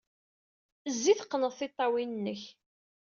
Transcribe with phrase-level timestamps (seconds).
[0.99, 2.41] Zzi, teqqned tiṭṭawin-nnek.